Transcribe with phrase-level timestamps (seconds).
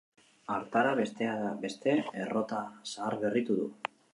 [0.53, 1.95] Hartara, bestea beste,
[2.25, 2.65] errota
[2.95, 3.71] zaharberritu du.